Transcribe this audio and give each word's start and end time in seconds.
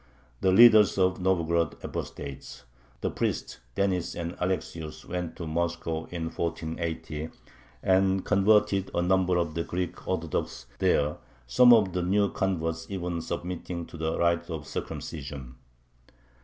The 0.39 0.51
leaders 0.51 0.97
of 0.97 1.21
the 1.21 1.21
Novgorod 1.21 1.75
apostates, 1.83 2.63
the 3.01 3.11
priests 3.11 3.59
Denis 3.75 4.15
and 4.15 4.35
Alexius, 4.39 5.05
went 5.05 5.35
to 5.35 5.45
Moscow 5.45 6.05
in 6.07 6.31
1480, 6.31 7.29
and 7.83 8.25
converted 8.25 8.89
a 8.95 9.03
number 9.03 9.37
of 9.37 9.53
the 9.53 9.63
Greek 9.63 10.07
Orthodox 10.07 10.65
there, 10.79 11.17
some 11.45 11.71
of 11.71 11.93
the 11.93 12.01
new 12.01 12.31
converts 12.31 12.87
even 12.89 13.21
submitting 13.21 13.85
to 13.85 13.95
the 13.95 14.17
rite 14.17 14.49
of 14.49 14.65
circumcision. 14.65 15.57